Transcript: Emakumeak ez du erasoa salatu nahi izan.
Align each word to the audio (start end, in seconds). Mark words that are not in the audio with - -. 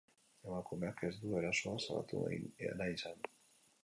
Emakumeak 0.47 1.03
ez 1.09 1.11
du 1.25 1.35
erasoa 1.41 1.75
salatu 1.83 2.21
nahi 2.71 2.91
izan. 2.95 3.21